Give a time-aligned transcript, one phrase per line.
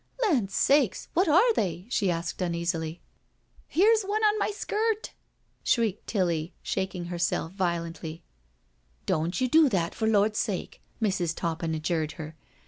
[0.23, 3.01] "Land's sakesi What are they?" she asked uneasily."
[3.77, 5.11] Here's one on my skirt,"
[5.63, 8.23] shrieked Tilly, shaking herself violently,"
[9.05, 11.35] Doan' you do that for Lord's sake," Mrs.
[11.35, 12.35] Toppin adjured her.